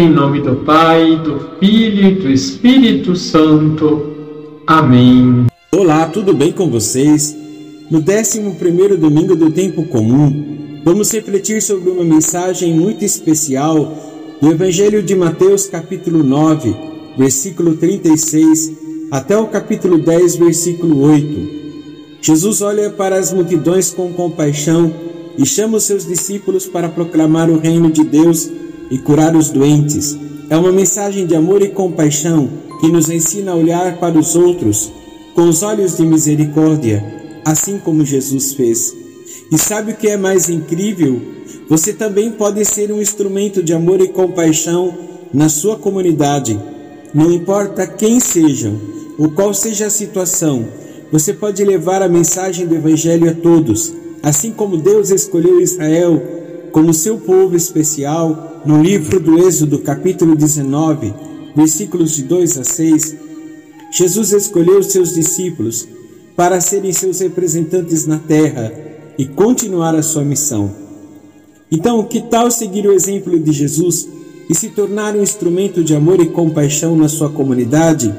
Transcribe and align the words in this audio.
Em 0.00 0.08
nome 0.08 0.40
do 0.40 0.56
Pai, 0.56 1.18
do 1.18 1.58
Filho 1.58 2.08
e 2.08 2.14
do 2.14 2.30
Espírito 2.30 3.14
Santo. 3.14 4.62
Amém. 4.66 5.44
Olá, 5.70 6.06
tudo 6.06 6.32
bem 6.32 6.52
com 6.52 6.70
vocês? 6.70 7.36
No 7.90 7.98
11 7.98 8.96
domingo 8.96 9.36
do 9.36 9.50
tempo 9.50 9.84
comum, 9.88 10.80
vamos 10.82 11.10
refletir 11.12 11.60
sobre 11.60 11.90
uma 11.90 12.02
mensagem 12.02 12.72
muito 12.72 13.04
especial 13.04 13.94
do 14.40 14.50
Evangelho 14.50 15.02
de 15.02 15.14
Mateus, 15.14 15.66
capítulo 15.66 16.24
9, 16.24 16.74
versículo 17.18 17.76
36, 17.76 18.72
até 19.10 19.36
o 19.36 19.48
capítulo 19.48 19.98
10, 19.98 20.36
versículo 20.36 21.02
8. 21.10 21.60
Jesus 22.22 22.62
olha 22.62 22.88
para 22.88 23.18
as 23.18 23.34
multidões 23.34 23.90
com 23.90 24.10
compaixão 24.14 24.94
e 25.36 25.44
chama 25.44 25.76
os 25.76 25.84
seus 25.84 26.06
discípulos 26.06 26.66
para 26.66 26.88
proclamar 26.88 27.50
o 27.50 27.58
reino 27.58 27.92
de 27.92 28.02
Deus 28.02 28.50
e 28.90 28.98
curar 28.98 29.36
os 29.36 29.50
doentes. 29.50 30.18
É 30.48 30.56
uma 30.56 30.72
mensagem 30.72 31.26
de 31.26 31.34
amor 31.34 31.62
e 31.62 31.68
compaixão 31.68 32.48
que 32.80 32.88
nos 32.88 33.08
ensina 33.08 33.52
a 33.52 33.56
olhar 33.56 33.98
para 33.98 34.18
os 34.18 34.34
outros 34.34 34.92
com 35.34 35.48
os 35.48 35.62
olhos 35.62 35.96
de 35.96 36.04
misericórdia, 36.04 37.04
assim 37.44 37.78
como 37.78 38.04
Jesus 38.04 38.52
fez. 38.52 38.94
E 39.52 39.56
sabe 39.56 39.92
o 39.92 39.96
que 39.96 40.08
é 40.08 40.16
mais 40.16 40.48
incrível? 40.48 41.20
Você 41.68 41.92
também 41.92 42.32
pode 42.32 42.64
ser 42.64 42.92
um 42.92 43.00
instrumento 43.00 43.62
de 43.62 43.72
amor 43.72 44.00
e 44.00 44.08
compaixão 44.08 44.92
na 45.32 45.48
sua 45.48 45.76
comunidade. 45.76 46.58
Não 47.14 47.30
importa 47.30 47.86
quem 47.86 48.18
sejam 48.18 48.78
ou 49.18 49.30
qual 49.30 49.54
seja 49.54 49.86
a 49.86 49.90
situação, 49.90 50.66
você 51.12 51.32
pode 51.32 51.64
levar 51.64 52.02
a 52.02 52.08
mensagem 52.08 52.66
do 52.66 52.74
Evangelho 52.74 53.28
a 53.28 53.34
todos, 53.34 53.92
assim 54.22 54.52
como 54.52 54.76
Deus 54.76 55.10
escolheu 55.10 55.60
Israel 55.60 56.39
como 56.72 56.94
seu 56.94 57.18
povo 57.18 57.56
especial 57.56 58.62
no 58.64 58.82
livro 58.82 59.18
do 59.18 59.38
Êxodo, 59.38 59.78
capítulo 59.80 60.34
19, 60.36 61.12
versículos 61.54 62.12
de 62.12 62.22
2 62.22 62.58
a 62.58 62.64
6, 62.64 63.16
Jesus 63.90 64.32
escolheu 64.32 64.82
seus 64.82 65.14
discípulos 65.14 65.88
para 66.36 66.60
serem 66.60 66.92
seus 66.92 67.20
representantes 67.20 68.06
na 68.06 68.18
terra 68.18 68.72
e 69.18 69.26
continuar 69.26 69.94
a 69.94 70.02
sua 70.02 70.24
missão. 70.24 70.70
Então, 71.70 72.02
que 72.04 72.20
tal 72.20 72.50
seguir 72.50 72.86
o 72.86 72.92
exemplo 72.92 73.38
de 73.38 73.52
Jesus 73.52 74.08
e 74.48 74.54
se 74.54 74.70
tornar 74.70 75.14
um 75.14 75.22
instrumento 75.22 75.84
de 75.84 75.94
amor 75.94 76.20
e 76.20 76.26
compaixão 76.26 76.96
na 76.96 77.08
sua 77.08 77.30
comunidade? 77.30 78.14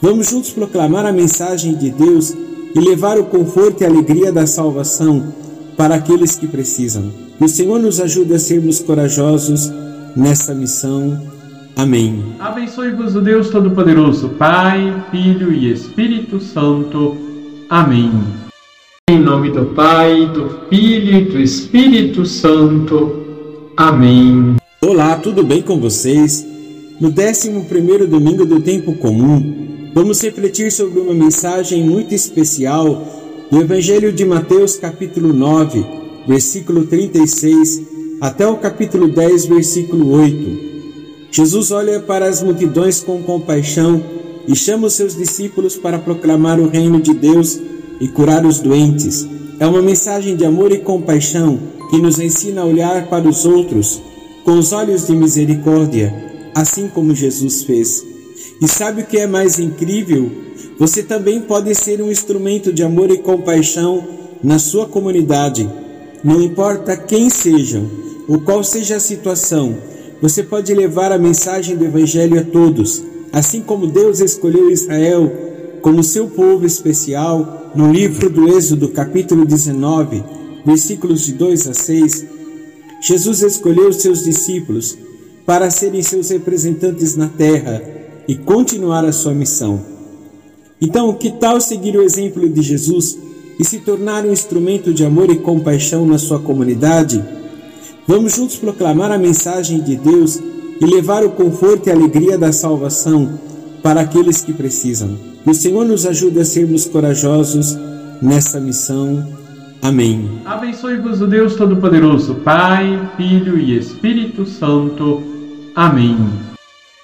Vamos 0.00 0.28
juntos 0.28 0.50
proclamar 0.50 1.06
a 1.06 1.12
mensagem 1.12 1.74
de 1.74 1.90
Deus 1.90 2.34
e 2.74 2.80
levar 2.80 3.18
o 3.18 3.24
conforto 3.24 3.82
e 3.82 3.86
alegria 3.86 4.32
da 4.32 4.46
salvação 4.46 5.32
para 5.76 5.94
aqueles 5.94 6.36
que 6.36 6.46
precisam. 6.46 7.23
Que 7.38 7.44
o 7.44 7.48
Senhor 7.48 7.80
nos 7.80 8.00
ajude 8.00 8.32
a 8.32 8.38
sermos 8.38 8.78
corajosos 8.78 9.72
nessa 10.14 10.54
missão. 10.54 11.20
Amém. 11.76 12.22
Abençoe-vos 12.38 13.16
o 13.16 13.20
Deus 13.20 13.50
Todo-Poderoso, 13.50 14.28
Pai, 14.30 15.04
Filho 15.10 15.52
e 15.52 15.72
Espírito 15.72 16.38
Santo. 16.38 17.16
Amém. 17.68 18.12
Em 19.10 19.18
nome 19.18 19.50
do 19.50 19.66
Pai, 19.66 20.26
do 20.32 20.60
Filho 20.68 21.18
e 21.18 21.24
do 21.24 21.40
Espírito 21.40 22.24
Santo. 22.24 23.24
Amém. 23.76 24.54
Olá, 24.80 25.16
tudo 25.16 25.42
bem 25.42 25.60
com 25.60 25.80
vocês? 25.80 26.46
No 27.00 27.08
11 27.08 27.50
domingo 28.06 28.46
do 28.46 28.60
tempo 28.60 28.94
comum, 28.94 29.90
vamos 29.92 30.22
refletir 30.22 30.70
sobre 30.70 31.00
uma 31.00 31.12
mensagem 31.12 31.82
muito 31.82 32.14
especial 32.14 33.02
do 33.50 33.60
Evangelho 33.60 34.12
de 34.12 34.24
Mateus, 34.24 34.76
capítulo 34.76 35.32
9 35.32 36.03
versículo 36.26 36.86
36, 36.86 37.82
até 38.20 38.46
o 38.46 38.56
capítulo 38.56 39.08
10, 39.08 39.46
versículo 39.46 40.10
8. 40.12 40.74
Jesus 41.30 41.70
olha 41.70 42.00
para 42.00 42.26
as 42.28 42.42
multidões 42.42 43.00
com 43.00 43.22
compaixão 43.22 44.02
e 44.46 44.54
chama 44.54 44.86
os 44.86 44.94
seus 44.94 45.16
discípulos 45.16 45.76
para 45.76 45.98
proclamar 45.98 46.60
o 46.60 46.68
reino 46.68 47.00
de 47.00 47.12
Deus 47.12 47.60
e 48.00 48.08
curar 48.08 48.44
os 48.46 48.60
doentes. 48.60 49.26
É 49.58 49.66
uma 49.66 49.82
mensagem 49.82 50.36
de 50.36 50.44
amor 50.44 50.72
e 50.72 50.78
compaixão 50.78 51.58
que 51.90 51.98
nos 51.98 52.18
ensina 52.18 52.62
a 52.62 52.66
olhar 52.66 53.08
para 53.08 53.28
os 53.28 53.44
outros 53.44 54.00
com 54.44 54.58
os 54.58 54.72
olhos 54.72 55.06
de 55.06 55.16
misericórdia, 55.16 56.12
assim 56.54 56.88
como 56.88 57.14
Jesus 57.14 57.62
fez. 57.62 58.04
E 58.60 58.68
sabe 58.68 59.02
o 59.02 59.06
que 59.06 59.18
é 59.18 59.26
mais 59.26 59.58
incrível? 59.58 60.30
Você 60.78 61.02
também 61.02 61.40
pode 61.40 61.74
ser 61.74 62.02
um 62.02 62.10
instrumento 62.10 62.72
de 62.72 62.82
amor 62.82 63.10
e 63.10 63.18
compaixão 63.18 64.06
na 64.42 64.58
sua 64.58 64.86
comunidade. 64.86 65.68
Não 66.24 66.40
importa 66.40 66.96
quem 66.96 67.28
sejam 67.28 67.86
ou 68.26 68.40
qual 68.40 68.64
seja 68.64 68.96
a 68.96 69.00
situação, 69.00 69.76
você 70.22 70.42
pode 70.42 70.72
levar 70.72 71.12
a 71.12 71.18
mensagem 71.18 71.76
do 71.76 71.84
Evangelho 71.84 72.40
a 72.40 72.42
todos, 72.42 73.04
assim 73.30 73.60
como 73.60 73.86
Deus 73.86 74.20
escolheu 74.20 74.70
Israel 74.70 75.30
como 75.82 76.02
seu 76.02 76.26
povo 76.26 76.64
especial 76.64 77.70
no 77.74 77.92
livro 77.92 78.30
do 78.30 78.56
Êxodo, 78.56 78.88
capítulo 78.88 79.44
19, 79.44 80.24
versículos 80.64 81.26
de 81.26 81.34
2 81.34 81.68
a 81.68 81.74
6. 81.74 82.24
Jesus 83.02 83.42
escolheu 83.42 83.92
seus 83.92 84.24
discípulos 84.24 84.96
para 85.44 85.70
serem 85.70 86.02
seus 86.02 86.30
representantes 86.30 87.16
na 87.16 87.28
terra 87.28 87.82
e 88.26 88.34
continuar 88.34 89.04
a 89.04 89.12
sua 89.12 89.34
missão. 89.34 89.78
Então, 90.80 91.12
que 91.12 91.32
tal 91.32 91.60
seguir 91.60 91.94
o 91.98 92.02
exemplo 92.02 92.48
de 92.48 92.62
Jesus 92.62 93.18
e 93.58 93.64
se 93.64 93.78
tornar 93.80 94.24
um 94.24 94.32
instrumento 94.32 94.92
de 94.92 95.04
amor 95.04 95.30
e 95.30 95.36
compaixão 95.36 96.06
na 96.06 96.18
sua 96.18 96.38
comunidade? 96.38 97.22
Vamos 98.06 98.36
juntos 98.36 98.56
proclamar 98.56 99.10
a 99.10 99.18
mensagem 99.18 99.80
de 99.80 99.96
Deus 99.96 100.40
e 100.80 100.84
levar 100.84 101.24
o 101.24 101.30
conforto 101.30 101.88
e 101.88 101.92
alegria 101.92 102.36
da 102.36 102.52
salvação 102.52 103.38
para 103.82 104.00
aqueles 104.00 104.42
que 104.42 104.52
precisam. 104.52 105.16
Que 105.42 105.50
o 105.50 105.54
Senhor 105.54 105.84
nos 105.84 106.06
ajude 106.06 106.40
a 106.40 106.44
sermos 106.44 106.86
corajosos 106.86 107.78
nessa 108.20 108.58
missão. 108.58 109.26
Amém. 109.82 110.40
Abençoe-vos 110.44 111.20
o 111.20 111.26
Deus 111.26 111.56
Todo-Poderoso, 111.56 112.36
Pai, 112.36 113.10
Filho 113.16 113.58
e 113.58 113.76
Espírito 113.76 114.46
Santo. 114.46 115.22
Amém. 115.74 116.16